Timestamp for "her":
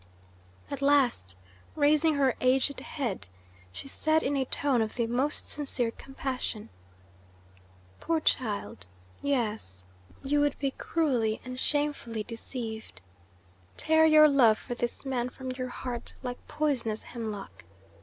2.15-2.33